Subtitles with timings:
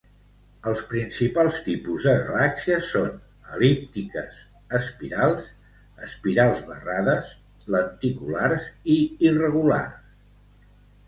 [0.69, 3.11] Els principals tipus de galàxies són:
[3.57, 4.39] el·líptiques,
[4.79, 5.51] espirals,
[6.09, 7.31] espirals barrades,
[7.77, 8.67] lenticulars
[8.97, 10.75] i irregulars.